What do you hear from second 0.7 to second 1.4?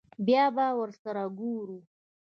ورسره